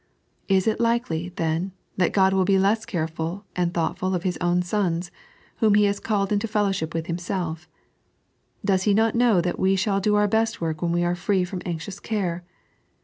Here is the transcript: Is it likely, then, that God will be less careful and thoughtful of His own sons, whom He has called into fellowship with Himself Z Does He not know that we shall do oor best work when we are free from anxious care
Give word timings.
Is 0.47 0.65
it 0.65 0.79
likely, 0.79 1.29
then, 1.35 1.73
that 1.95 2.11
God 2.11 2.33
will 2.33 2.43
be 2.43 2.57
less 2.57 2.87
careful 2.87 3.45
and 3.55 3.71
thoughtful 3.71 4.15
of 4.15 4.23
His 4.23 4.35
own 4.41 4.63
sons, 4.63 5.11
whom 5.57 5.75
He 5.75 5.83
has 5.83 5.99
called 5.99 6.31
into 6.31 6.47
fellowship 6.47 6.95
with 6.95 7.05
Himself 7.05 7.65
Z 7.65 7.67
Does 8.65 8.83
He 8.85 8.95
not 8.95 9.13
know 9.13 9.41
that 9.41 9.59
we 9.59 9.75
shall 9.75 9.99
do 10.01 10.15
oor 10.15 10.27
best 10.27 10.59
work 10.59 10.81
when 10.81 10.91
we 10.91 11.03
are 11.03 11.13
free 11.13 11.43
from 11.45 11.61
anxious 11.67 11.99
care 11.99 12.43